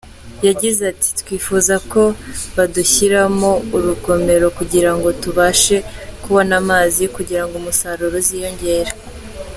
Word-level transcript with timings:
Yagize 0.47 0.81
ati 0.91 1.09
“Twifuza 1.19 1.75
ko 1.91 2.01
badushyiriramo 2.55 3.51
urugomero 3.75 4.47
kugirango 4.57 5.07
tubashe 5.21 5.77
kubona 6.23 6.53
amazi, 6.61 7.03
kugira 7.15 7.43
ngo 7.45 7.53
umusaruro 7.61 8.15
uziyongere”. 8.21 8.91